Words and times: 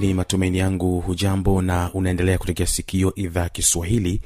ni 0.00 0.14
matumaini 0.14 0.58
yangu 0.58 1.00
hujambo 1.00 1.62
na 1.62 1.90
unaendelea 1.94 2.38
kutegea 2.38 2.66
sikio 2.66 3.12
idhaa 3.14 3.48
kiswahili 3.48 4.20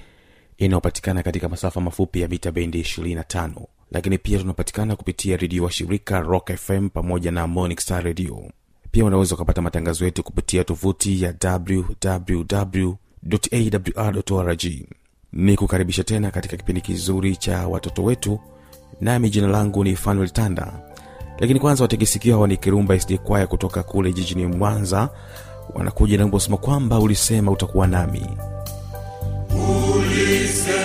inayopatikana 0.58 1.22
katika 1.22 1.48
masafa 1.48 1.80
mafupi 1.80 2.20
ya 2.20 2.28
mita 2.28 2.52
bendi 2.52 2.80
25 2.82 3.50
lakini 3.90 4.18
pia 4.18 4.38
tunapatikana 4.38 4.96
kupitia 4.96 5.36
redio 5.36 5.64
wa 5.64 5.70
shirika 5.70 6.20
rock 6.20 6.52
fm 6.56 6.88
pamoja 6.88 7.30
na 7.30 7.46
monic 7.46 7.80
star 7.80 8.04
radio. 8.04 8.50
Pia 8.90 9.04
unaweza 9.04 9.34
ukapata 9.34 9.62
matangazo 9.62 10.04
yetu 10.04 10.22
kupitia 10.22 10.64
tovuti 10.64 11.22
ya 11.22 11.34
wwwawr 13.94 14.56
ni 15.32 15.56
kukaribisha 15.56 16.04
tena 16.04 16.30
katika 16.30 16.56
kipindi 16.56 16.80
kizuri 16.80 17.36
cha 17.36 17.68
watoto 17.68 18.04
wetu 18.04 18.40
nami 19.00 19.30
jina 19.30 19.46
langu 19.48 19.84
ni 19.84 19.96
fanuel 19.96 20.30
tanda. 20.30 20.80
Lakini 21.38 21.60
kwanza 21.60 21.84
wategesikia 21.84 22.34
hawa 22.34 22.48
ni 22.48 22.56
kirumba 22.56 23.00
sd 23.00 23.18
kwaya 23.18 23.46
kutoka 23.46 23.82
kule 23.82 24.12
jijini 24.12 24.46
mwanza 24.46 25.10
wanakuja 25.74 26.18
na 26.18 26.40
sema 26.40 26.56
kwamba 26.56 26.98
ulisema 27.00 27.52
utakuwa 27.52 27.86
nami. 27.86 28.26
Asante 29.54 30.83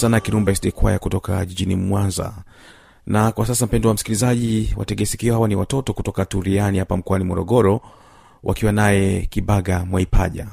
sana 0.00 0.20
kirumba 0.20 0.54
sd 0.54 0.70
kwaya 0.72 0.98
kutoka 0.98 1.46
jijini 1.46 1.76
mwanza. 1.76 2.32
Na 3.06 3.32
kwa 3.32 3.46
sasa 3.46 3.66
mpendo 3.66 3.88
wa 3.88 3.94
msikilizaji 3.94 4.74
wategesikio 4.76 5.34
hawa 5.34 5.48
ni 5.48 5.56
watoto 5.56 5.92
kutoka 5.92 6.24
turiani 6.24 6.78
hapa 6.78 6.96
mkoani 6.96 7.24
morogoro 7.24 7.80
wakiwa 8.42 8.72
naye 8.72 9.26
kibaga 9.30 9.84
mwaipaja 9.84 10.46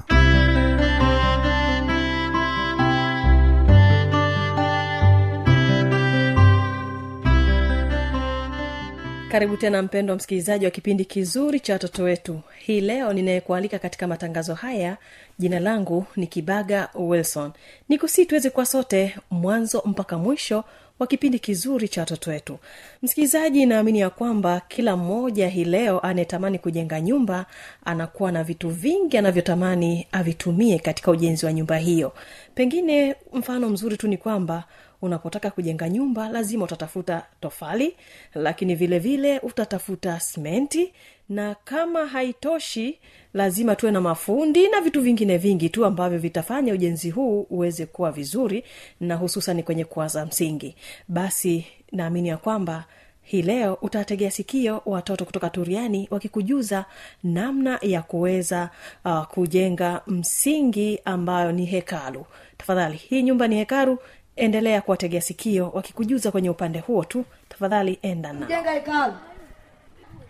karibu 9.32 9.58
tena 9.58 9.82
mpendwa 9.82 10.16
msikilizaji 10.16 10.66
wa 10.66 10.72
kipindi 10.72 11.06
kizuri 11.06 11.60
cha 11.60 11.74
watoto 11.74 12.04
wetu. 12.04 12.40
Hii 12.60 12.82
leo 12.82 13.14
ninayekualika 13.14 13.80
katika 13.80 14.08
matangazo 14.08 14.54
haya 14.54 14.98
jina 15.40 15.60
langu 15.60 16.06
ni 16.16 16.28
kibaga 16.28 16.90
wilson. 16.96 17.52
Ni 17.90 17.98
kusii 17.98 18.26
tuweze 18.26 18.50
kuwa 18.50 18.66
sote 18.66 19.16
mwanzo 19.32 19.84
mpaka 19.86 20.18
mwisho 20.18 20.64
wa 21.00 21.08
kipindi 21.08 21.40
kizuri 21.40 21.88
cha 21.88 22.02
watoto 22.02 22.32
wetu. 22.32 22.58
Msikilizaji 23.04 23.66
naamini 23.66 24.00
ya 24.00 24.10
kwamba 24.10 24.62
kila 24.68 24.98
mmoja 24.98 25.48
hii 25.48 25.66
leo 25.66 26.00
anayetamani 26.00 26.60
kujenga 26.60 27.02
nyumba 27.02 27.46
anakuwa 27.86 28.32
na 28.32 28.44
vitu 28.44 28.70
vingi 28.70 29.18
anavyotamani 29.18 30.08
avitumie 30.12 30.80
katika 30.80 31.12
ujenzi 31.12 31.46
wa 31.46 31.54
nyumba 31.54 31.78
hiyo. 31.78 32.14
Pengine 32.56 33.16
mfano 33.34 33.70
mzuri 33.70 33.98
tu 33.98 34.08
ni 34.08 34.18
kwamba 34.18 34.64
unapotaka 35.02 35.52
kujenga 35.52 35.90
nyumba 35.90 36.30
lazima 36.30 36.66
utatafuta 36.66 37.26
tofali 37.42 37.96
lakini 38.36 38.76
vile 38.76 39.00
vile 39.00 39.40
utatafuta 39.40 40.20
smenti 40.20 40.94
na 41.30 41.56
kama 41.64 42.06
haitoshi 42.08 43.00
lazima 43.34 43.76
tuwe 43.76 43.92
na 43.92 44.02
mafundi 44.02 44.68
na 44.70 44.82
vitu 44.82 45.02
vingine 45.02 45.38
vingi 45.38 45.70
tu 45.70 45.86
ambavyo 45.86 46.20
vitafanya 46.20 46.74
ujenzi 46.74 47.10
huu 47.10 47.42
uweze 47.50 47.86
kuwa 47.86 48.12
vizuri 48.12 48.64
na 49.00 49.16
hususan 49.16 49.64
kwenye 49.64 49.86
kuanza 49.86 50.26
msingi. 50.26 50.76
Basi 51.08 51.66
naamini 51.92 52.30
ya 52.30 52.38
kwamba 52.38 52.86
hii 53.22 53.42
leo 53.42 53.78
utawategea 53.82 54.32
sikio 54.32 54.82
watoto 54.86 55.26
kutoka 55.26 55.50
turiani 55.50 56.08
wakikujuza 56.12 56.86
namna 57.24 57.80
ya 57.82 58.02
kuweza 58.02 58.70
uh, 59.06 59.24
kujenga 59.26 60.02
msingi 60.08 61.00
ambayo 61.06 61.52
ni 61.52 61.66
hekalu. 61.66 62.26
Tafadhali 62.58 62.98
hii 62.98 63.22
nyumba 63.24 63.48
ni 63.48 63.56
hekalu 63.56 63.98
endelea 64.38 64.82
kuwategea 64.82 65.22
sikio 65.22 65.70
wakikujuza 65.74 66.32
kwenye 66.32 66.50
upande 66.50 66.80
huo 66.80 67.04
tu. 67.04 67.26
Tafadhali 67.50 68.00
enda 68.02 68.34
na 68.34 68.46
jenga 68.46 68.72
hekalu. 68.72 69.14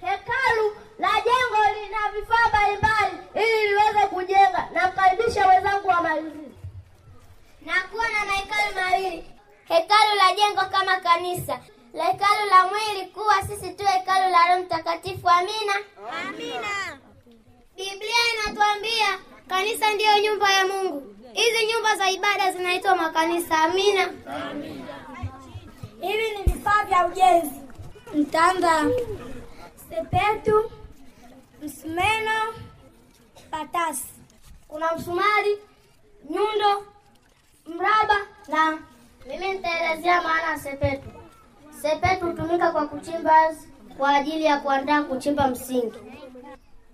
Hekalu 0.02 0.76
la 1.00 1.10
jengo 1.26 1.80
lina 1.82 1.98
vifaa 2.20 2.50
mbalimbali 2.50 3.18
ili 3.36 3.68
liweze 3.70 4.08
kujenga. 4.08 4.70
Namkaribisha 4.74 5.48
wenzangu 5.48 5.88
wamalizie 5.88 6.32
na 7.66 7.74
kuwa 7.92 8.04
na 8.10 8.26
mahekalu 8.26 8.76
mawili. 8.76 9.24
Hekalu 9.68 10.16
la 10.18 10.36
jengo 10.36 10.62
kama 10.72 10.96
kanisa. 11.00 11.60
La 11.94 12.04
hekalu 12.04 12.50
la 12.50 12.68
mwili 12.68 13.08
kuwa 13.08 13.42
sisi 13.42 13.70
tu 13.74 13.86
hekalu 13.86 14.30
la 14.32 14.48
roho 14.48 14.62
mtakatifu. 14.64 15.30
Amina. 15.30 15.74
Amina. 16.28 16.98
Biblia 17.76 18.16
inatuambia 18.34 19.08
kanisa 19.50 19.94
ndiyo 19.94 20.20
nyumba 20.20 20.52
ya 20.54 20.68
mungu 20.68 21.16
hizi 21.38 21.66
nyumba 21.74 21.96
za 21.96 22.10
ibada 22.10 22.52
zinaitwa 22.52 22.96
makanisa. 22.96 23.58
Amina. 23.60 24.10
Hivi 26.02 26.38
ni 26.38 26.54
vifaa 26.54 26.84
vya 26.86 27.08
ujenzi. 27.08 27.62
Mtanda. 28.16 28.86
Sepetu 29.90 30.72
msumeno 31.62 32.54
patasi 33.52 34.08
kuna 34.68 34.96
msumari 34.96 35.58
nyundo 36.30 36.86
mraba 37.66 38.18
na 38.48 38.78
mimi 39.28 39.52
nitaelezea 39.52 40.22
maana 40.22 40.50
ya 40.52 40.60
sepetu. 40.60 41.10
Sepetu 41.82 42.26
hutumika 42.26 42.72
kwa 42.72 42.88
kuchimba 42.88 43.56
kwa 43.98 44.16
ajili 44.16 44.44
ya 44.44 44.60
kuandaa 44.60 45.04
kuchimba 45.04 45.48
msingi 45.48 45.98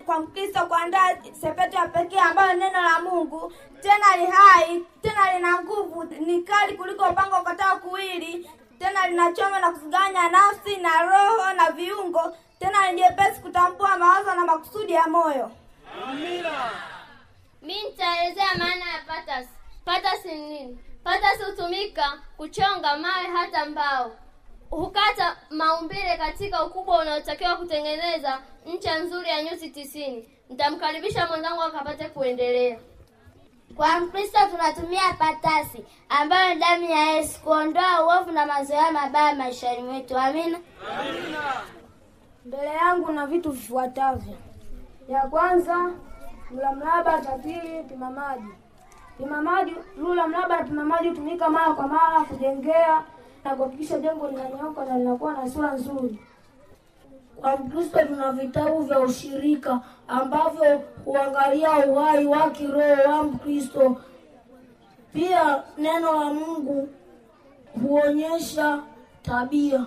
kwa 0.06 0.20
mkristo 0.20 0.66
kuandaa 0.66 1.10
sepetu 1.42 1.76
ya 1.76 1.88
pekee 1.88 2.20
ambayo 2.20 2.54
neno 2.54 2.82
la 2.82 3.00
mungu. 3.00 3.54
Tena 3.82 4.18
li 4.18 4.26
hai 4.26 4.86
tena 5.02 5.34
lina 5.34 5.62
nguvu 5.62 6.04
ni 6.04 6.42
kali 6.44 6.78
kuliko 6.78 7.06
upanga 7.10 7.42
ukatao 7.42 7.78
kuwili. 7.80 8.50
Tena 8.80 9.08
linachoma 9.08 9.60
na 9.60 9.72
kuziganya 9.72 10.30
nafsi 10.30 10.78
na 10.78 11.02
roho 11.02 11.54
na 11.54 11.72
viungo. 11.72 12.38
Tena 12.60 12.92
ni 12.92 13.02
jepesi 13.02 13.42
kutambua 13.42 13.98
mawazo 13.98 14.34
na 14.36 14.46
makusudi 14.46 14.94
ya 14.94 15.08
moyo. 15.08 15.52
Mi 17.62 17.84
nitaelezea 17.84 18.48
maana 18.58 18.86
ya 18.94 19.00
patasi. 19.08 19.50
Patasi 19.86 20.28
ni 20.28 20.50
nini? 20.50 20.80
Patasi 21.04 21.44
hutumika 21.44 22.14
kuchonga 22.38 22.98
mawe 22.98 23.28
hata 23.36 23.66
mbao 23.66 24.12
hukata 24.76 25.38
maumbile 25.50 26.18
katika 26.18 26.66
ukubwa 26.66 26.98
unaotakiwa 27.02 27.56
kutengeneza 27.56 28.40
ncha 28.66 29.00
nzuri 29.00 29.30
ya 29.30 29.44
nyuzi 29.44 29.70
tisini. 29.70 30.30
Nitamkaribisha 30.50 31.28
mwenzangu 31.28 31.62
akapate 31.64 32.10
kuendelea. 32.10 32.80
Kwa 33.76 34.00
mkristo 34.00 34.40
tunatumia 34.52 35.14
patasi 35.20 35.84
ambayo 36.10 36.54
ni 36.54 36.60
damu 36.60 36.84
ya 36.90 37.00
yesu 37.12 37.40
kuondoa 37.42 38.06
uovu 38.06 38.32
na 38.32 38.46
mazoea 38.46 38.92
mabaya 38.92 39.36
maishani 39.36 39.84
mwetu. 39.84 40.18
Amina. 40.18 40.60
Mbele 42.46 42.66
yangu 42.74 43.12
na 43.12 43.26
vitu 43.28 43.52
vifuatavyo. 43.52 44.34
Ya 45.10 45.22
kwanza 45.22 45.92
mlamlaba 46.52 47.22
cha 47.22 47.32
pili 47.32 47.84
pima 47.90 48.10
maji. 48.10 48.48
Pima 49.18 49.42
maji 49.42 49.76
lula 49.98 50.28
mraba 50.28 50.58
na 50.58 50.64
pima 50.64 50.84
maji 50.84 51.08
hutumika 51.10 51.50
mara 51.50 51.74
kwa 51.74 51.88
mara 51.88 52.22
kujengea 52.22 53.04
na 53.46 53.56
kuhakikisha 53.56 54.00
jengo 54.00 54.28
linanyooka 54.28 54.86
na 54.86 54.98
linakuwa 54.98 55.34
na 55.34 55.50
sura 55.50 55.74
nzuri. 55.74 56.20
Kwa 57.42 57.58
mkristo 57.58 58.00
tuna 58.06 58.32
vitabu 58.32 58.80
vya 58.84 59.00
ushirika 59.00 59.80
ambavyo 60.08 60.82
huangalia 61.06 61.72
uhai 61.88 62.26
wa 62.26 62.50
kiroho 62.52 63.12
wa 63.12 63.24
mkristo. 63.24 64.02
Pia 65.14 65.64
neno 65.78 66.14
la 66.24 66.34
mungu 66.34 66.90
huonyesha 67.82 68.80
tabia. 69.22 69.86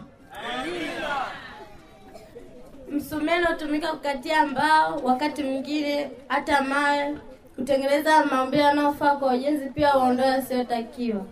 Msumeno 2.90 3.46
hutumika 3.46 3.92
kukatia 3.92 4.46
mbao 4.46 5.00
wakati 5.04 5.42
mwingine 5.42 6.10
hata 6.28 6.60
mawe 6.62 7.18
kutengeneza 7.56 8.24
maumbile 8.26 8.62
yanayofaa 8.62 9.16
kwa 9.16 9.32
ujenzi 9.34 9.70
pia 9.70 9.94
waondoe 9.94 10.26
yasiyotakiwa 10.26 11.24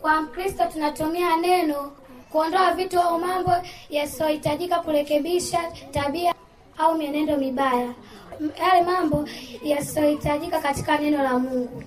kwa 0.00 0.22
mkristo 0.22 0.64
tunatumia 0.72 1.36
neno 1.36 1.92
kuondoa 2.30 2.74
vitu 2.74 3.00
au 3.00 3.18
mambo 3.20 3.52
yasiyohitajika 3.90 4.78
kurekebisha 4.80 5.72
tabia 5.90 6.34
au 6.78 6.94
mienendo 6.98 7.36
mibaya. 7.36 7.94
Yale 8.60 8.82
mambo 8.82 9.28
yasiyohitajika 9.62 10.60
katika 10.60 10.98
neno 10.98 11.22
la 11.22 11.38
mungu. 11.38 11.82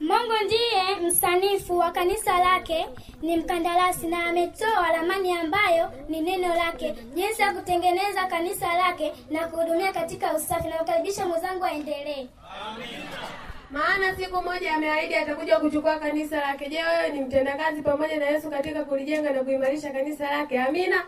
Mungu 0.00 0.32
ndiye 0.44 1.08
msanifu 1.08 1.78
wa 1.78 1.90
kanisa 1.90 2.38
lake 2.38 2.86
ni 3.22 3.36
mkandarasi 3.36 4.06
na 4.06 4.26
ametoa 4.26 4.88
ramani 4.92 5.32
ambayo 5.32 5.92
ni 6.08 6.20
neno 6.20 6.54
lake. 6.54 6.94
Jinsi 7.14 7.42
ya 7.42 7.52
kutengeneza 7.54 8.26
kanisa 8.26 8.74
lake 8.74 9.12
na 9.30 9.48
kuhudumia 9.48 9.92
katika 9.92 10.34
usafi 10.34 10.68
na 10.68 10.76
kukaribisha 10.78 11.26
mwenzangu 11.26 11.64
aendelee 11.64 12.26
maana 13.70 14.16
siku 14.16 14.42
moja 14.42 14.74
ameahidi 14.74 15.14
atakuja 15.14 15.58
kuchukua 15.60 15.98
kanisa 15.98 16.36
lake. 16.40 16.68
Je 16.68 16.82
wewe 16.84 17.08
ni 17.08 17.20
mtendakazi 17.20 17.82
pamoja 17.82 18.16
na 18.18 18.24
yesu 18.26 18.50
katika 18.50 18.84
kulijenga 18.84 19.30
na 19.30 19.44
kuimarisha 19.44 19.92
kanisa 19.92 20.30
lake? 20.38 20.60
Amina. 20.62 21.06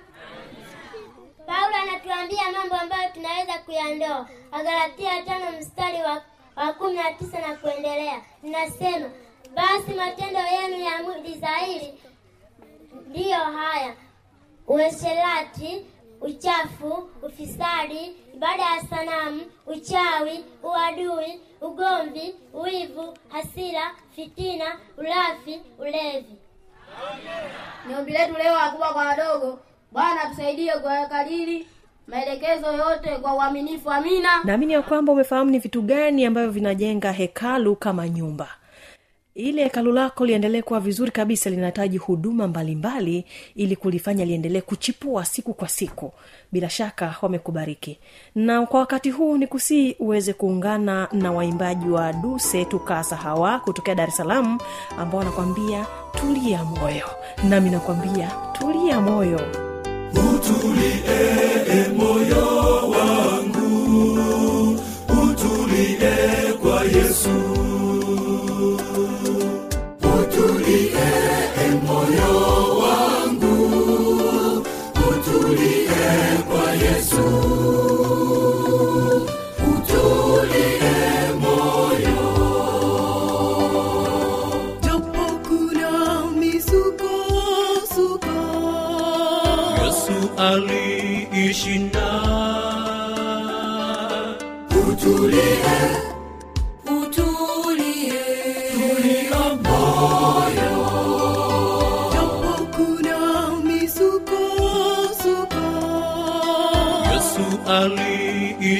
Paulo 1.47 1.77
anatuambia 1.83 2.53
mambo 2.59 2.75
ambayo 2.75 3.11
tunaweza 3.15 3.53
kuyandoa. 3.59 4.29
Wagalatia 4.53 5.23
tano 5.23 5.59
mstari 5.61 5.97
wa, 6.03 6.23
wa 6.57 6.73
kumi 6.73 6.95
na 6.95 7.13
tisa 7.13 7.41
na 7.49 7.57
kuendelea. 7.57 8.23
Ninasema 8.43 9.11
basi 9.55 9.95
matendo 9.97 10.41
yenu 10.41 10.85
ya 10.85 11.03
mwili 11.03 11.35
dhahiri 11.35 11.95
ndiyo 13.07 13.39
haya. 13.39 13.95
Uesherati 14.67 15.87
uchafu 16.21 17.09
ufisadi 17.23 18.17
ibada 18.35 18.63
ya 18.63 18.83
sanamu 18.91 19.43
uchawi 19.67 20.45
uadui 20.63 21.41
ugomvi 21.61 22.35
uivu, 22.55 23.15
hasira 23.29 23.91
fitina 24.17 24.65
ulafi 24.99 25.61
ulevi. 25.79 26.35
Ni 27.89 27.95
ombi 27.95 28.13
letu 28.13 28.35
leo 28.39 28.53
wakubwa 28.55 28.93
kwa 28.93 29.05
wadogo 29.07 29.59
bwana 29.93 30.27
tusaidie 30.31 30.73
kwa 30.73 31.07
kadiri 31.07 31.67
maelekezo 32.07 32.73
yote 32.73 33.17
kwa 33.19 33.35
uaminifu. 33.35 33.91
Amina. 33.91 34.29
Naamini 34.45 34.73
ya 34.73 34.83
kwamba 34.83 35.13
umefahamu 35.13 35.51
ni 35.51 35.59
vitu 35.59 35.83
gani 35.83 36.25
ambavyo 36.27 36.51
vinajenga 36.51 37.13
hekalu 37.13 37.77
kama 37.77 38.09
nyumba 38.09 38.49
ili 39.35 39.63
hekalu 39.63 39.93
lako 39.93 40.27
liendelee 40.27 40.63
kuwa 40.63 40.81
vizuri 40.81 41.11
kabisa 41.11 41.51
linahitaji 41.51 41.97
huduma 41.99 42.49
mbalimbali 42.49 43.01
mbali, 43.19 43.25
ili 43.55 43.77
kulifanya 43.77 44.25
liendelee 44.25 44.61
kuchipua 44.61 45.25
siku 45.25 45.55
kwa 45.55 45.69
siku. 45.69 46.13
Bila 46.53 46.71
shaka 46.71 47.15
wamekubariki. 47.23 47.99
Na 48.35 48.67
kwa 48.67 48.81
wakati 48.81 49.11
huu 49.11 49.37
ni 49.37 49.47
kusii 49.47 49.97
uweze 49.99 50.33
kuungana 50.33 51.09
na 51.13 51.33
waimbaji 51.33 51.89
wa 51.89 52.13
duse 52.13 52.65
tukasa 52.65 53.17
hawa 53.17 53.59
kutokea 53.61 53.95
dar 53.95 54.09
es 54.09 54.17
salaam 54.17 54.59
ambao 54.99 55.19
wanakwambia 55.19 55.87
tulia 56.21 56.65
moyo. 56.65 57.07
Nami 57.49 57.71
nakwambia 57.71 58.31
tulia 58.53 59.01
moyo. 59.01 59.41
Utulie 60.35 61.89
moyo 61.97 62.40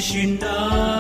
aliishinda. 0.01 0.51
Utulie, 0.51 1.00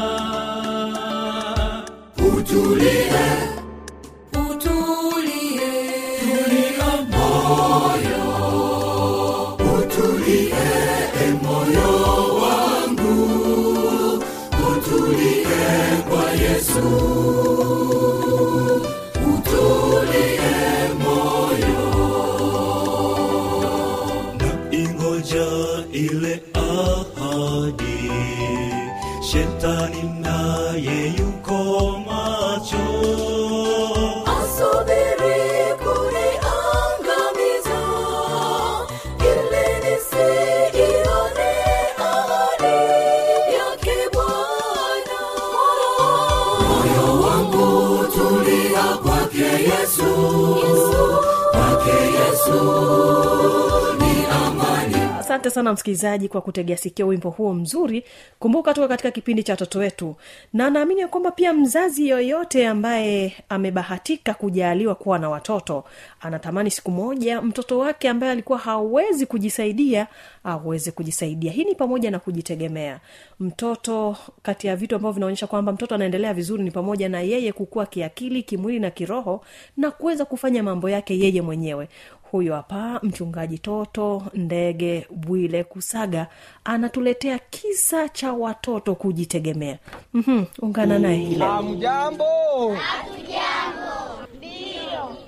asante 55.50 55.54
sana 55.64 55.72
msikilizaji 55.72 56.28
kwa 56.28 56.40
kutegea 56.40 56.76
sikio 56.76 57.06
wimbo 57.06 57.30
huo 57.30 57.54
mzuri. 57.54 58.04
Kumbuka 58.38 58.74
tuko 58.74 58.88
katika 58.88 59.10
kipindi 59.10 59.42
cha 59.42 59.52
watoto 59.52 59.78
wetu. 59.78 60.16
Na 60.52 60.70
naamini 60.70 61.00
ya 61.00 61.08
kwamba 61.08 61.30
pia 61.30 61.52
mzazi 61.52 62.08
yoyote 62.08 62.66
ambaye 62.68 63.32
amebahatika 63.48 64.34
kujaaliwa 64.34 64.94
kuwa 64.94 65.18
na 65.18 65.28
watoto 65.30 65.84
anatamani 66.20 66.70
siku 66.70 66.90
moja 66.90 67.42
mtoto 67.42 67.78
wake 67.78 68.08
ambaye 68.08 68.32
alikuwa 68.32 68.58
hawezi 68.58 69.26
kujisaidia 69.26 70.06
aweze 70.44 70.90
kujisaidia. 70.90 71.52
Hii 71.52 71.64
ni 71.64 71.74
pamoja 71.74 72.10
na 72.10 72.18
kujitegemea. 72.18 73.00
Mtoto 73.40 74.16
kati 74.42 74.66
ya 74.66 74.76
vitu 74.76 74.96
ambavyo 74.96 75.12
vinaonyesha 75.14 75.46
kwamba 75.46 75.72
mtoto 75.72 75.94
anaendelea 75.94 76.34
vizuri 76.34 76.62
ni 76.64 76.70
pamoja 76.70 77.08
na 77.08 77.20
yeye 77.20 77.52
kukua 77.52 77.86
kiakili 77.86 78.42
kimwili 78.42 78.78
na 78.80 78.90
kiroho 78.90 79.44
na 79.76 79.90
kuweza 79.90 80.24
kufanya 80.24 80.62
mambo 80.62 80.90
yake 80.90 81.18
yeye 81.18 81.42
mwenyewe 81.42 81.88
huyo 82.30 82.54
hapa 82.54 83.00
mchungaji 83.02 83.58
toto 83.58 84.22
ndege 84.34 85.06
bwile 85.10 85.64
kusaga 85.64 86.26
anatuletea 86.64 87.38
kisa 87.38 88.08
cha 88.08 88.32
watoto 88.32 88.94
kujitegemea 88.94 89.78
mm-hmm, 90.14 90.46
ungana 90.62 90.98
naye 90.98 91.16
hii 91.16 91.34
leo 91.34 91.48
Hamjambo? 91.48 92.24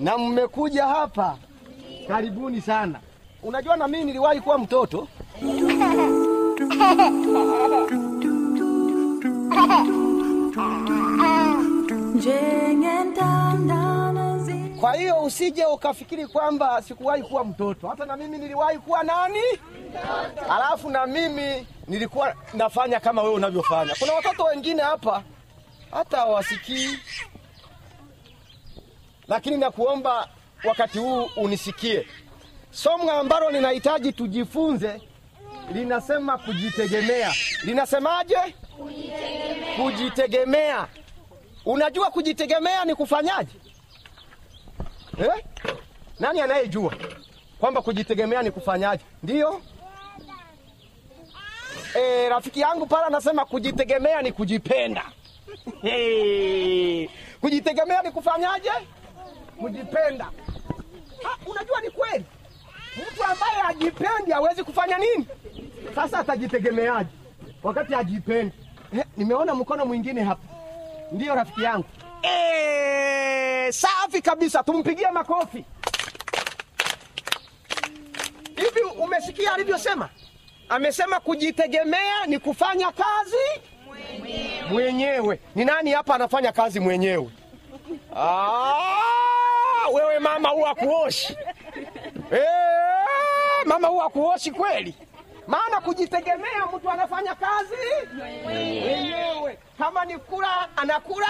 Na 0.01 0.19
mmekuja 0.19 0.87
hapa, 0.87 1.39
karibuni 2.09 2.61
sana. 2.61 3.01
Unajua, 3.43 3.77
na 3.77 3.89
mii 3.89 4.05
niliwahi 4.05 4.41
kuwa 4.41 4.59
mtoto. 4.59 5.09
Kwa 14.83 14.95
hiyo 14.95 15.23
usije 15.23 15.65
ukafikiri 15.65 16.27
kwamba 16.27 16.83
sikuwahi 16.83 17.23
kuwa 17.23 17.45
mtoto. 17.45 17.89
Hata 17.89 18.05
na 18.07 18.17
mimi 18.17 18.39
niliwahi 18.39 18.79
kuwa 18.79 19.03
nani? 19.05 19.41
Alafu 20.51 20.91
na 20.91 21.07
mimi 21.07 21.67
nilikuwa 21.89 22.35
nafanya 22.55 23.01
kama 23.01 23.23
wewe 23.23 23.35
unavyofanya. 23.35 23.95
Kuna 23.99 24.13
watoto 24.13 24.45
wengine 24.45 24.83
hapa 24.83 25.23
hata 25.91 26.17
hawasikii, 26.17 26.99
lakini 29.29 29.57
nakuomba 29.57 30.29
wakati 30.65 30.99
huu 30.99 31.29
unisikie. 31.37 32.07
Somo 32.71 33.13
ambalo 33.13 33.51
ninahitaji 33.51 34.13
tujifunze 34.13 35.01
linasema 35.73 36.39
kujitegemea. 36.39 37.33
Linasemaje? 37.65 38.37
Kujitegemea. 38.77 39.77
Kujitegemea. 39.77 40.87
Unajua 41.65 42.11
kujitegemea 42.11 42.85
ni 42.85 42.95
kufanyaje? 42.95 43.62
Eh? 45.19 45.45
Nani 46.21 46.41
anayejua 46.41 46.95
kwamba 47.61 47.83
kujitegemea 47.83 48.43
ni 48.43 48.51
kufanyaje? 48.51 49.05
Ndiyo? 49.23 49.61
E, 51.95 52.29
rafiki 52.29 52.61
yangu 52.61 52.87
pale 52.87 53.05
anasema 53.07 53.45
kujitegemea 53.45 54.23
ni 54.23 54.33
kujipenda. 54.33 55.03
Kujitegemea 57.41 58.03
ni 58.03 58.11
kufanyaje? 58.11 58.71
Kujipenda. 59.61 60.25
Ha, 61.23 61.37
unajua 61.47 61.81
ni 61.81 61.91
kweli, 61.91 62.25
mtu 62.97 63.25
ambaye 63.25 63.61
hajipendi 63.63 64.31
hawezi 64.33 64.65
kufanya 64.65 64.99
nini? 64.99 65.27
Sasa 65.95 66.19
atajitegemeaje 66.19 67.11
wakati 67.63 67.95
hajipendi? 67.95 68.55
Eh, 68.99 69.05
nimeona 69.17 69.55
mkono 69.55 69.87
mwingine 69.87 70.23
hapa, 70.25 70.43
ndiyo 71.13 71.35
rafiki 71.35 71.63
yangu. 71.63 71.85
Eh, 72.23 72.92
safi 73.73 74.23
kabisa, 74.23 74.63
tumpigie 74.63 75.11
makofi. 75.11 75.65
Hivi 78.57 78.81
umesikia 78.99 79.55
alivyosema? 79.55 80.09
Amesema 80.69 81.21
kujitegemea 81.21 82.27
ni 82.27 82.39
kufanya 82.39 82.93
kazi 82.93 83.37
mwenyewe. 83.87 84.65
Mwenyewe 84.71 85.41
ni 85.55 85.65
nani 85.65 85.91
hapa 85.91 86.15
anafanya 86.15 86.53
kazi 86.53 86.81
mwenyewe? 86.81 87.31
Ah, 88.17 89.89
wewe 89.95 90.19
mama 90.19 90.49
huwa 90.49 90.75
kuoshi 90.75 91.37
eh, 92.33 92.45
mama 93.65 93.89
huwa 93.89 94.11
kuoshi 94.11 94.51
kweli, 94.51 94.95
maana 95.53 95.81
kujitegemea 95.81 96.67
mtu 96.77 96.91
anafanya 96.91 97.35
kazi 97.35 97.75
mwenyewe. 98.45 99.59
Kama 99.79 100.05
ni 100.05 100.19
kula 100.19 100.69
anakula 100.77 101.27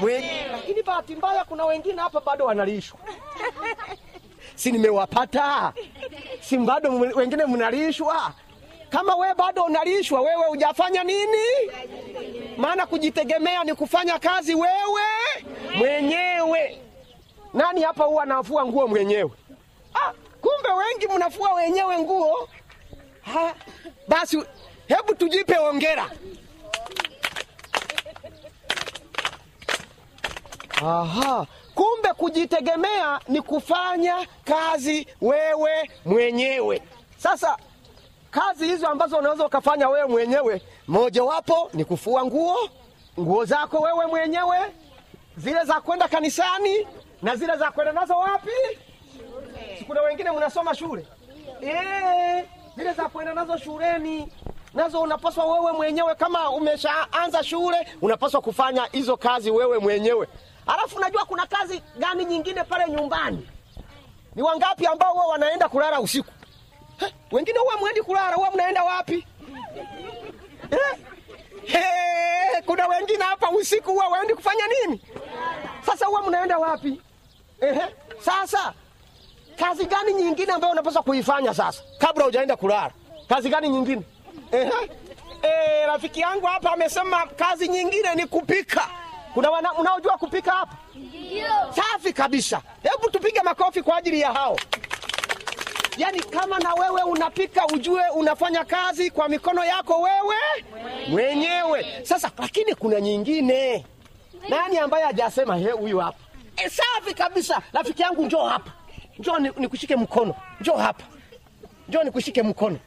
mwenyewe, 0.00 0.46
lakini 0.52 0.82
bahati 0.82 1.16
mbaya 1.16 1.44
kuna 1.44 1.64
wengine 1.64 2.02
hapa 2.02 2.20
bado 2.20 2.44
wanalishwa 2.44 2.98
si 4.54 4.72
nimewapata? 4.72 5.72
Si 6.40 6.58
bado 6.58 6.90
wengine 6.98 7.46
mnalishwa? 7.46 8.32
Kama 8.90 9.16
we 9.16 9.34
bado 9.34 9.62
unalishwa, 9.64 10.20
wewe 10.20 10.44
hujafanya 10.48 11.04
nini? 11.04 11.46
Maana 12.56 12.86
kujitegemea 12.86 13.64
ni 13.64 13.74
kufanya 13.74 14.18
kazi 14.18 14.54
wewe 14.54 15.02
mwenyewe. 15.76 16.80
Nani 17.54 17.82
hapa 17.82 18.04
huwa 18.04 18.22
anafua 18.22 18.66
nguo 18.66 18.86
mwenyewe? 18.88 19.30
Ah, 19.94 20.12
kumbe 20.40 20.68
wengi 20.72 21.08
mnafua 21.16 21.52
wenyewe 21.52 21.98
nguo. 21.98 22.48
Ha, 23.32 23.54
basi 24.08 24.42
hebu 24.88 25.14
tujipe 25.14 25.58
ongera. 25.58 26.10
Aha, 30.82 31.46
kumbe 31.74 32.08
kujitegemea 32.16 33.20
ni 33.28 33.42
kufanya 33.42 34.26
kazi 34.44 35.06
wewe 35.20 35.90
mwenyewe. 36.04 36.82
Sasa 37.18 37.56
kazi 38.30 38.66
hizo 38.66 38.88
ambazo 38.88 39.16
unaweza 39.16 39.46
ukafanya 39.46 39.88
wewe 39.88 40.06
mwenyewe, 40.08 40.62
mojawapo 40.88 41.70
ni 41.72 41.84
kufua 41.84 42.24
nguo, 42.24 42.70
nguo 43.20 43.44
zako 43.44 43.78
wewe 43.78 44.06
mwenyewe, 44.06 44.58
zile 45.36 45.64
za 45.64 45.80
kwenda 45.80 46.08
kanisani 46.08 46.86
na 47.22 47.36
zile 47.36 47.56
za 47.56 47.70
kwenda 47.70 47.92
nazo 47.92 48.16
wapi? 48.18 48.50
Kuna 49.86 50.00
wengine 50.02 50.30
mnasoma 50.30 50.74
shule 50.74 51.06
eh, 51.62 52.44
zile 52.76 52.92
za 52.92 53.08
kwenda 53.08 53.34
nazo 53.34 53.56
shuleni 53.58 54.32
nazo 54.74 55.00
unapaswa 55.00 55.44
wewe 55.60 55.72
mwenyewe. 55.72 56.14
Kama 56.14 56.50
umeshaanza 56.50 57.44
shule, 57.44 57.86
unapaswa 58.02 58.40
kufanya 58.40 58.88
hizo 58.92 59.16
kazi 59.16 59.50
wewe 59.50 59.78
mwenyewe. 59.78 60.28
Alafu 60.66 60.96
unajua 60.96 61.24
kuna 61.24 61.46
kazi 61.46 61.82
gani 61.98 62.24
nyingine 62.24 62.64
pale 62.64 62.92
nyumbani? 62.92 63.48
Ni 64.34 64.42
wangapi 64.42 64.86
ambao 64.86 65.12
huwa 65.12 65.26
wanaenda 65.26 65.68
kulala 65.68 66.00
usiku? 66.00 66.30
Heh, 66.98 67.12
wengine 67.32 67.58
huwa 67.58 67.76
mwendi 67.76 68.02
kulala, 68.02 68.36
huwa 68.36 68.50
mnaenda 68.50 68.84
wapi? 68.84 69.26
eh? 70.70 70.98
He, 71.64 72.62
kuna 72.66 72.86
wengine 72.86 73.24
hapa 73.24 73.50
usiku 73.50 73.90
huwa 73.90 74.08
waendi 74.08 74.34
kufanya 74.34 74.64
nini? 74.66 75.00
Sasa 75.86 76.06
huwa 76.06 76.22
mnaenda 76.22 76.58
wapi? 76.58 77.00
Ehe, 77.60 77.82
sasa 78.20 78.72
kazi 79.58 79.86
gani 79.86 80.12
nyingine 80.14 80.52
ambayo 80.52 80.72
unapaswa 80.72 81.02
kuifanya 81.02 81.54
sasa 81.54 81.82
kabla 81.98 82.24
hujaenda 82.24 82.56
kulala? 82.56 82.90
Kazi 83.28 83.48
gani 83.48 83.68
nyingine? 83.68 84.02
Ehe. 84.52 84.70
E, 85.42 85.86
rafiki 85.86 86.20
yangu 86.20 86.46
hapa 86.46 86.72
amesema 86.72 87.26
kazi 87.26 87.68
nyingine 87.68 88.14
ni 88.14 88.26
kupika. 88.26 88.88
Kuna 89.34 89.50
wana, 89.50 89.72
unaojua 89.72 90.18
kupika 90.18 90.50
hapa? 90.52 90.76
Ndio. 90.94 91.46
Safi 91.76 92.12
kabisa. 92.12 92.60
Hebu 92.82 93.10
tupige 93.10 93.40
makofi 93.42 93.82
kwa 93.82 93.96
ajili 93.96 94.20
ya 94.20 94.32
hao. 94.32 94.56
Yaani 95.96 96.20
kama 96.22 96.58
na 96.58 96.74
wewe 96.74 97.02
unapika, 97.02 97.66
ujue 97.66 98.02
unafanya 98.14 98.64
kazi 98.64 99.10
kwa 99.10 99.28
mikono 99.28 99.64
yako 99.64 100.00
wewe 100.00 100.36
mwenyewe. 101.08 101.86
Sasa 102.02 102.30
lakini 102.38 102.74
kuna 102.74 103.00
nyingine. 103.00 103.86
Nani 104.48 104.78
ambaye 104.78 105.04
hajasema 105.04 105.56
he, 105.56 105.70
huyu 105.70 105.98
hapa? 105.98 106.18
E, 106.56 106.70
safi 106.70 107.14
kabisa. 107.14 107.62
Rafiki 107.72 108.02
yangu 108.02 108.24
njoo 108.26 108.44
hapa, 108.48 108.70
njoo 109.18 109.38
nikushike 109.38 109.96
mkono, 109.96 110.34
njoo 110.60 110.76
hapa, 110.76 111.04
njoo 111.88 112.02
nikushike 112.04 112.42
mkono. 112.42 112.78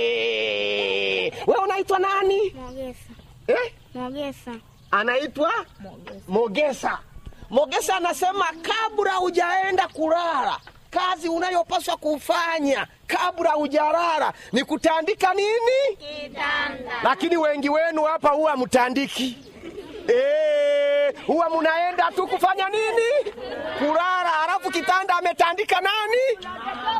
Eee! 0.00 1.32
We 1.46 1.54
unaitwa 1.64 1.98
nani? 1.98 2.50
Mogesa. 2.50 3.10
Eh? 3.46 3.72
Mogesa. 3.94 4.52
anaitwa 4.90 5.52
Mogesa. 6.28 6.98
Mogesa 7.50 7.96
anasema 7.96 8.44
kabla 8.62 9.12
hujaenda 9.12 9.88
kulala, 9.88 10.60
kazi 10.90 11.28
unayopaswa 11.28 11.96
kufanya 11.96 12.86
kabla 13.06 13.50
hujalala 13.50 14.32
ni 14.52 14.64
kutandika 14.64 15.34
nini? 15.34 15.96
Kitanda. 15.98 16.92
Lakini 17.04 17.36
wengi 17.36 17.68
wenu 17.68 18.02
hapa 18.04 18.28
huwa 18.28 18.56
mtandiki 18.56 19.38
Eh, 20.08 20.59
huwa 21.26 21.50
munaenda 21.50 22.10
tu 22.16 22.26
kufanya 22.26 22.68
nini? 22.68 23.32
Kulala, 23.78 24.28
Halafu 24.40 24.70
kitanda 24.70 25.14
ametandika 25.16 25.80
nani? 25.80 26.46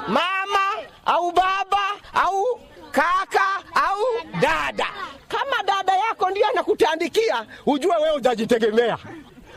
Mama 0.09 0.67
au 1.07 1.33
baba 1.33 1.83
au 2.14 2.61
kaka 2.90 3.45
au 3.75 4.31
dada. 4.40 4.87
Kama 5.29 5.62
dada 5.62 5.93
yako 5.97 6.31
ndiye 6.31 6.47
anakutandikia, 6.47 7.47
ujue 7.67 7.97
wewe 7.97 8.11
hujajitegemea, 8.14 8.99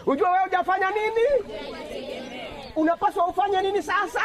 ujue 0.06 0.28
wewe 0.30 0.44
hujafanya 0.44 0.90
nini. 0.92 1.54
Unapaswa 2.76 3.28
ufanye 3.28 3.62
nini 3.62 3.84
sasa? 3.84 4.22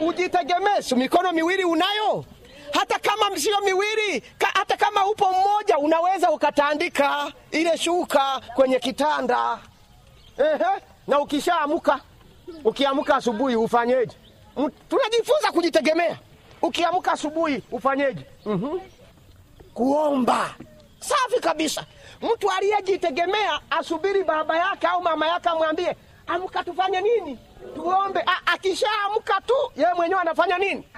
Ujitegemee. 0.00 0.94
Mikono 0.96 1.32
miwili 1.32 1.64
unayo? 1.64 2.24
Hata 2.78 2.98
kama 2.98 3.38
sio 3.38 3.60
miwili, 3.60 4.20
ka, 4.38 4.46
hata 4.54 4.76
kama 4.76 5.06
upo 5.06 5.32
mmoja, 5.32 5.78
unaweza 5.78 6.30
ukatandika 6.30 7.32
ile 7.50 7.78
shuka 7.78 8.40
kwenye 8.54 8.78
kitanda. 8.78 9.58
Ehe, 10.38 10.64
na 11.06 11.20
ukishaamuka, 11.20 12.00
ukiamka 12.64 13.16
asubuhi 13.16 13.56
ufanyeje? 13.56 14.16
Tunajifunza 14.88 15.52
kujitegemea. 15.52 16.18
Ukiamka 16.62 17.12
asubuhi 17.12 17.62
ufanyeje? 17.72 18.26
Mhm. 18.46 18.78
Kuomba. 19.74 20.54
Safi 21.00 21.40
kabisa. 21.40 21.84
Mtu 22.22 22.50
aliyejitegemea 22.50 23.60
asubiri 23.70 24.24
baba 24.24 24.56
yake 24.58 24.86
au 24.86 25.02
mama 25.02 25.26
yake 25.26 25.48
amwambie, 25.48 25.96
amka 26.26 26.64
tufanye 26.64 27.00
nini? 27.00 27.38
Tuombe. 27.74 28.24
Akishaamka 28.46 29.40
tu 29.46 29.54
yeye 29.76 29.94
mwenyewe 29.94 30.20
anafanya 30.20 30.58
nini? 30.58 30.88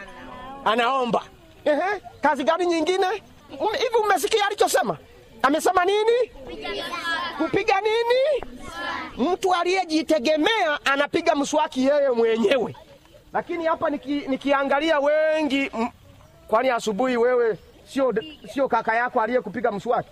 Anaomba. 0.64 1.22
Ehe, 1.66 2.00
kazi 2.22 2.44
gani 2.44 2.66
nyingine? 2.66 3.06
Hivi 3.50 3.96
umesikia 4.04 4.46
alichosema? 4.46 4.96
Amesema 5.42 5.84
nini? 5.84 6.30
Kupiga 7.38 7.80
nini? 7.80 8.54
Mtu 9.32 9.54
aliyejitegemea 9.54 10.78
anapiga 10.84 11.34
mswaki 11.34 11.86
yeye 11.86 12.10
mwenyewe. 12.10 12.76
Lakini 13.32 13.64
hapa 13.64 13.90
niki, 13.90 14.08
nikiangalia 14.28 15.00
wengi 15.00 15.70
kwani 16.48 16.70
asubuhi 16.70 17.16
wewe 17.16 17.58
sio 17.92 18.14
sio 18.54 18.68
kaka 18.68 18.96
yako 18.96 19.20
aliyekupiga 19.20 19.72
mswaki? 19.72 20.08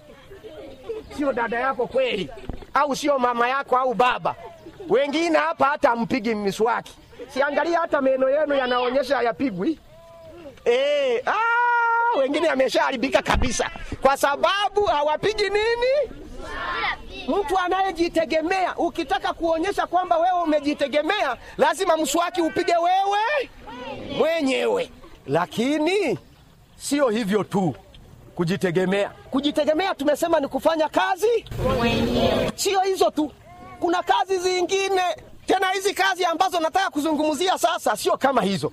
Sio 1.16 1.32
dada 1.32 1.60
yako 1.60 1.86
kweli? 1.86 2.30
Au 2.74 2.96
sio 2.96 3.18
mama 3.18 3.48
yako 3.48 3.76
au 3.76 3.94
baba? 3.94 4.34
Wengine 4.88 5.38
hapa 5.38 5.66
hata 5.66 5.90
ampigi 5.90 6.34
miswaki. 6.34 6.92
Siangalia 7.28 7.80
hata 7.80 8.00
meno 8.00 8.30
yenu 8.30 8.54
yanaonyesha 8.54 9.16
hayapigwi. 9.16 9.78
Eh, 10.64 11.22
ah, 11.26 12.18
wengine 12.18 12.48
ameshaharibika 12.48 13.22
kabisa 13.22 13.70
kwa 14.02 14.16
sababu 14.16 14.84
hawapigi 14.84 15.42
nini? 15.44 16.20
Mtu 17.28 17.58
anayejitegemea, 17.58 18.76
ukitaka 18.76 19.32
kuonyesha 19.32 19.86
kwamba 19.86 20.18
wewe 20.18 20.42
umejitegemea, 20.42 21.36
lazima 21.58 21.96
mswaki 21.96 22.40
upige 22.42 22.72
wewe 22.76 23.50
mwenyewe. 24.18 24.90
Lakini 25.26 26.18
sio 26.76 27.08
hivyo 27.08 27.44
tu, 27.44 27.74
kujitegemea. 28.34 29.10
Kujitegemea 29.30 29.94
tumesema 29.94 30.40
ni 30.40 30.48
kufanya 30.48 30.88
kazi 30.88 31.44
mwenyewe, 31.78 32.52
sio 32.54 32.80
hizo 32.80 33.10
tu, 33.10 33.32
kuna 33.80 34.02
kazi 34.02 34.38
zingine 34.38 35.02
tena. 35.46 35.70
Hizi 35.70 35.94
kazi 35.94 36.24
ambazo 36.24 36.60
nataka 36.60 36.90
kuzungumzia 36.90 37.58
sasa 37.58 37.96
sio 37.96 38.16
kama 38.16 38.42
hizo 38.42 38.72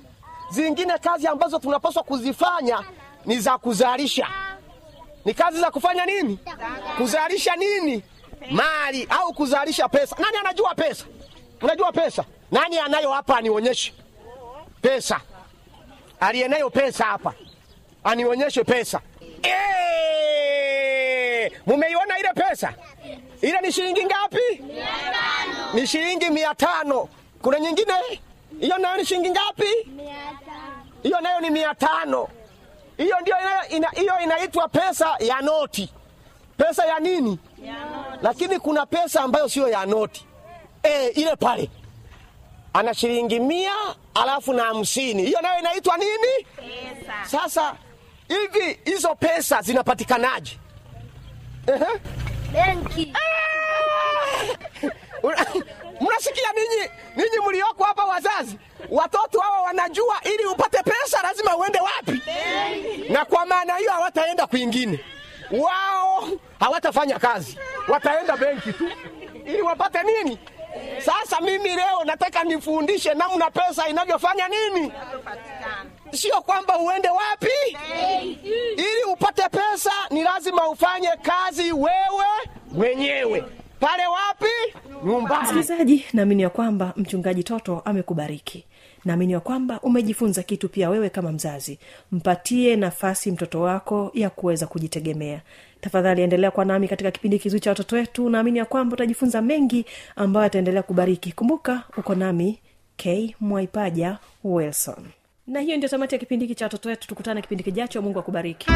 zingine. 0.52 0.98
Kazi 0.98 1.28
ambazo 1.28 1.60
tunapaswa 1.60 2.04
kuzifanya 2.04 2.84
ni 3.26 3.40
za 3.40 3.58
kuzalisha 3.58 4.28
ni 5.26 5.34
kazi 5.34 5.60
za 5.60 5.72
kufanya 5.72 6.06
nini? 6.06 6.40
Kuzalisha 6.98 7.56
nini? 7.56 8.04
Mali 8.52 9.08
au 9.10 9.34
kuzalisha 9.34 9.90
pesa. 9.90 10.16
Nani 10.20 10.38
anajua 10.38 10.76
pesa? 10.76 11.06
Unajua 11.62 11.92
pesa? 11.92 12.24
Nani 12.52 12.80
anayo 12.80 13.12
hapa 13.12 13.38
anionyeshe 13.38 13.94
pesa? 14.82 15.22
Aliyenayo 16.20 16.70
pesa 16.70 17.06
hapa 17.06 17.34
anionyeshe 18.04 18.64
pesa. 18.64 19.02
Eh, 19.44 21.52
mumeiona 21.66 22.20
ile 22.20 22.30
pesa? 22.34 22.74
Ile 23.42 23.62
ni 23.62 23.72
shilingi 23.72 24.06
ngapi? 24.06 24.62
Ni 25.74 25.88
shilingi 25.88 26.30
mia 26.30 26.56
tano. 26.56 27.10
Kuna 27.42 27.60
nyingine 27.60 27.94
hiyo 28.62 28.78
nayo 28.78 28.98
ni 28.98 29.06
shilingi 29.06 29.30
ngapi? 29.30 29.68
Hiyo 31.04 31.22
nayo 31.22 31.40
ni 31.40 31.50
mia 31.50 31.76
tano. 31.76 32.28
Hiyo 32.98 33.18
ndio 33.22 33.36
hiyo 33.96 34.14
inaitwa 34.24 34.68
pesa 34.68 35.16
ya 35.20 35.42
noti. 35.42 35.90
Pesa 36.58 36.86
ya 36.86 37.00
nini? 37.00 37.40
Ya 37.66 37.74
noti. 37.74 38.20
Lakini 38.22 38.60
kuna 38.60 38.86
pesa 38.86 39.22
ambayo 39.22 39.50
sio 39.50 39.68
ya 39.68 39.86
noti. 39.86 40.26
E, 40.84 41.08
ile 41.08 41.36
pale 41.36 41.70
ana 42.74 42.94
shilingi 42.94 43.40
mia 43.40 43.74
alafu 44.14 44.54
na 44.54 44.64
hamsini. 44.64 45.24
Hiyo 45.24 45.42
nayo 45.42 45.60
inaitwa 45.60 45.98
nini? 45.98 46.46
Pesa. 46.56 47.40
Sasa 47.40 47.76
hivi 48.28 48.80
hizo 48.86 49.16
pesa 49.16 49.62
zinapatikanaje? 49.62 50.58
Benki. 52.54 53.14
Mnasikia 56.02 56.50
ninyi 56.56 56.90
ninyi 57.16 57.48
mlioko 57.48 57.84
hapa 57.84 58.04
wazazi, 58.06 58.58
watoto 58.90 59.40
hawa 59.40 59.62
wanajua 59.62 60.16
ili 60.24 60.46
upate 60.46 60.84
pesa 60.84 61.22
lazima 61.24 61.58
uende 61.58 61.80
wapi? 61.80 62.22
Na 63.10 63.26
kwa 63.26 63.46
maana 63.46 63.76
hiyo 63.78 63.92
hawataenda 63.92 64.48
kwingine, 64.48 65.00
wao 65.52 66.28
hawatafanya 66.60 67.20
kazi, 67.20 67.58
wataenda 67.88 68.38
benki 68.38 68.74
tu 68.74 68.90
ili 69.46 69.62
wapate 69.62 70.04
nini? 70.04 70.40
Sasa 71.06 71.42
mimi 71.42 71.70
leo 71.70 72.04
nataka 72.06 72.44
nifundishe 72.44 73.14
namna 73.14 73.52
pesa 73.52 73.88
inavyofanya 73.90 74.48
nini, 74.48 74.94
sio 76.14 76.42
kwamba 76.42 76.78
uende 76.80 77.10
wapi 77.10 77.78
ili 78.78 79.04
upate 79.12 79.50
pesa, 79.50 79.92
ni 80.10 80.24
lazima 80.24 80.68
ufanye 80.70 81.10
kazi 81.22 81.72
wewe 81.72 82.26
mwenyewe. 82.72 83.44
Pale 83.82 84.08
wapi? 84.08 84.80
Nyumbani. 85.06 85.44
msikilizaji 85.44 86.06
naamini 86.14 86.42
ya 86.44 86.50
kwamba 86.50 86.94
mchungaji 86.98 87.44
toto 87.44 87.80
amekubariki. 87.86 88.66
Naamini 89.06 89.34
ya 89.34 89.40
kwamba 89.40 89.80
umejifunza 89.82 90.44
kitu 90.44 90.70
pia 90.70 90.90
wewe 90.90 91.10
kama 91.10 91.32
mzazi. 91.32 91.80
Mpatie 92.12 92.76
nafasi 92.76 93.32
mtoto 93.32 93.62
wako 93.62 94.12
ya 94.14 94.30
kuweza 94.30 94.68
kujitegemea. 94.68 95.42
Tafadhali 95.82 96.22
endelea 96.22 96.52
kwa 96.52 96.66
nami 96.66 96.88
katika 96.88 97.12
kipindi 97.12 97.40
kizuri 97.40 97.60
cha 97.62 97.70
watoto 97.70 97.96
wetu. 97.96 98.30
Naamini 98.30 98.60
ya 98.60 98.66
kwamba 98.66 98.94
utajifunza 98.94 99.42
mengi 99.42 99.86
ambayo 100.16 100.46
ataendelea 100.46 100.84
kubariki 100.84 101.32
kumbuka 101.32 101.84
uko 101.98 102.16
nami 102.16 102.60
k 102.98 103.36
mwaipaja 103.40 104.18
wilson. 104.44 105.06
Na 105.48 105.60
hiyo 105.60 105.78
ndio 105.78 105.90
tamati 105.90 106.16
ya 106.16 106.20
kipindi 106.20 106.46
hiki 106.46 106.56
cha 106.60 106.66
watoto 106.66 106.90
wetu. 106.90 107.08
Tukutane 107.08 107.42
kipindi 107.42 107.64
kijacho. 107.64 108.02
Mungu 108.02 108.20
akubariki 108.20 108.68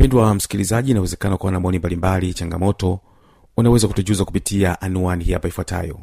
mpendwa 0.00 0.34
msikilizaji 0.34 0.90
inawezekana 0.90 1.36
kuwa 1.36 1.52
na 1.52 1.60
maoni 1.60 1.78
mbalimbali 1.78 2.34
changamoto 2.34 3.00
unaweza 3.56 3.88
kutujuza 3.88 4.24
kupitia 4.24 4.80
anuani 4.80 5.24
hii 5.24 5.32
hapa 5.32 5.48
ifuatayo. 5.48 5.98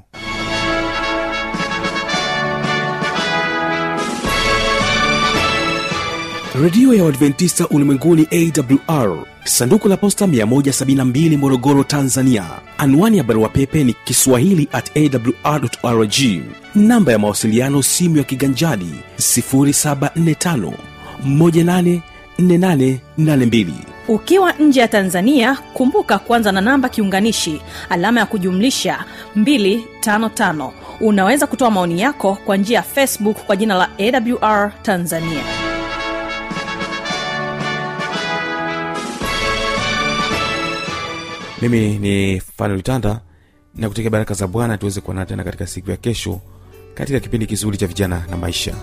Redio 6.62 6.94
ya 6.94 7.04
uadventista 7.04 7.68
ulimwenguni 7.68 8.28
awr 8.32 9.26
sanduku 9.44 9.88
la 9.88 9.98
posta 9.98 10.26
172 10.26 11.38
morogoro 11.38 11.84
tanzania. 11.84 12.46
Anwani 12.78 13.18
ya 13.18 13.24
barua 13.24 13.50
pepe 13.50 13.84
ni 13.84 13.94
kiswahili 13.94 14.68
at 14.72 14.92
awrrg 15.84 16.14
namba 16.76 17.12
ya 17.12 17.20
mawasiliano 17.20 17.84
simu 17.84 18.18
ya 18.18 18.24
kiganjadi 18.24 18.90
745 19.18 20.72
184882 22.40 23.72
ukiwa 24.08 24.54
nje 24.54 24.80
ya 24.80 24.88
tanzania 24.88 25.58
kumbuka 25.74 26.20
kuanza 26.20 26.52
na 26.52 26.62
namba 26.62 26.90
kiunganishi 26.90 27.62
alama 27.90 28.20
ya 28.20 28.26
kujumlisha 28.26 29.06
255 29.38 30.72
unaweza 31.02 31.48
kutoa 31.48 31.72
maoni 31.72 32.02
yako 32.02 32.38
kwa 32.46 32.58
njia 32.58 32.76
ya 32.78 32.84
facebook 32.84 33.38
kwa 33.46 33.56
jina 33.56 33.76
la 33.76 33.90
awr 34.00 34.72
tanzania. 34.82 35.44
Mimi 41.62 41.98
ni 41.98 42.40
fanolitanda 42.58 43.10
tanda 43.10 43.22
na 43.76 43.90
kutega 43.90 44.10
baraka 44.10 44.34
za 44.34 44.48
bwana 44.48 44.78
tuweze 44.78 45.02
kuonana 45.02 45.26
tena 45.26 45.44
katika 45.44 45.68
siku 45.68 45.92
ya 45.92 45.98
kesho 45.98 46.40
katika 46.94 47.20
kipindi 47.20 47.46
kizuri 47.48 47.78
cha 47.78 47.88
vijana 47.88 48.24
na 48.30 48.38
maisha 48.38 48.76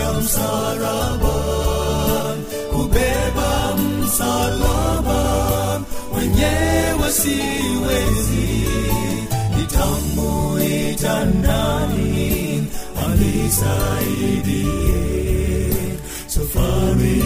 ya 0.00 0.12
msalaba 0.12 1.34
kubeba 2.72 3.76
msalaba 3.76 5.20
wenyewe 6.16 7.12
siwezi 7.12 8.66
nitamuita 9.56 11.24
nani 11.24 12.66
anisaidie 13.06 14.64
safari 16.26 17.22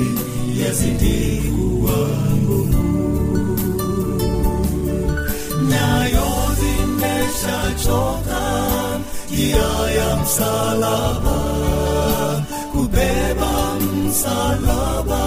msalaba 14.13 15.25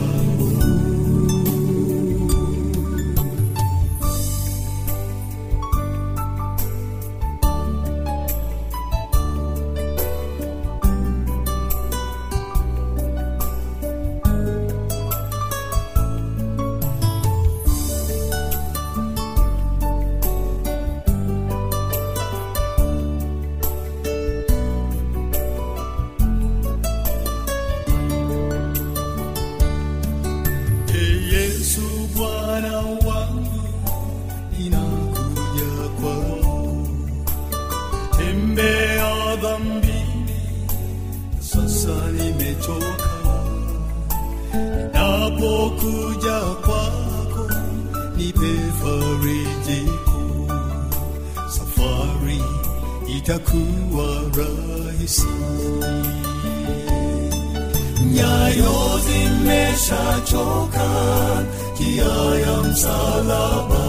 msalaba 62.73 63.85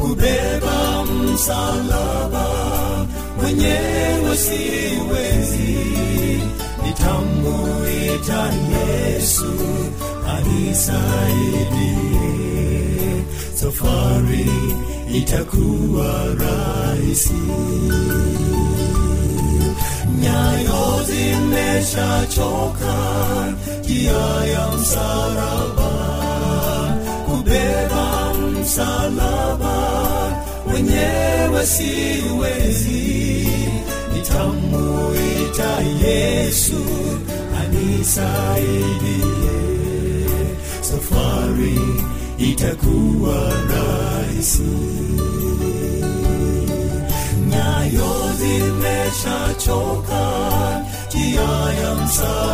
kubeba 0.00 1.04
msalaba 1.04 2.46
mwenyewe 3.40 4.36
siwezi. 4.36 5.78
Nitamuita 6.86 8.42
yesu 8.72 9.52
anisaidie. 10.36 11.90
Safari 13.54 14.50
itakuwa 15.14 16.12
rahisi. 16.38 17.42
Nyayo 20.20 21.02
zimeshachoka 21.06 22.94
njia 23.84 24.22
ya 24.52 24.68
msalaba 24.78 25.89
kubeba 27.50 28.34
msalaba 28.34 29.76
wenyewe 30.72 31.66
siwezi. 31.66 33.48
Nitamuita 34.14 35.80
yesu 36.06 36.84
anisaidie. 37.60 39.20
Safari 40.80 41.78
itakuwa 42.38 43.52
rahisi. 43.70 44.62
Nyayo 47.48 48.12
zimeshachoka 48.38 50.22
njia 51.08 51.48
msalaba 52.04 52.49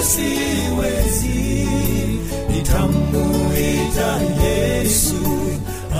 wenyewe 0.00 1.02
siwezi. 1.12 1.68
Nitamuita 2.52 4.20
yesu 4.44 5.14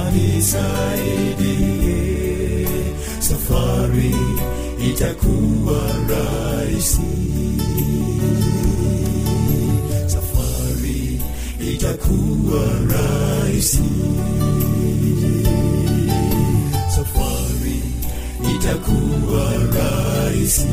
anisaidie. 0.07 1.47
Safari 3.21 4.15
itakuwa 4.91 5.81
rahisi. 6.09 7.01
Safari 10.07 11.21
itakuwa 11.75 12.65
rahisi. 12.89 13.91
Itakuwa 18.55 19.45
rahisi 19.75 20.67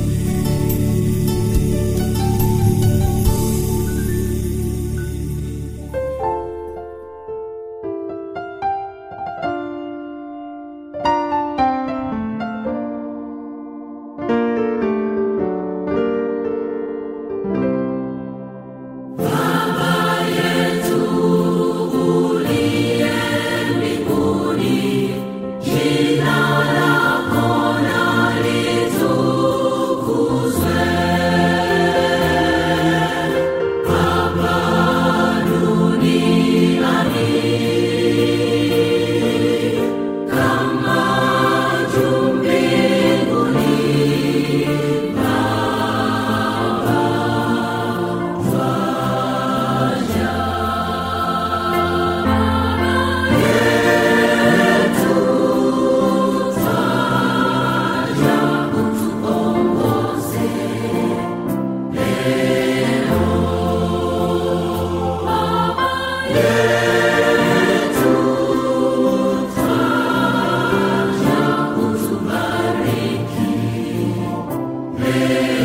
Spirit. 75.17 75.56